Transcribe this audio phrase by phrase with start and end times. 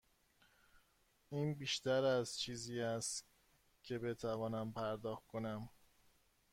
[1.29, 3.25] این بیشتر از چیزی است
[3.83, 5.69] که بتوانم پرداخت کنم.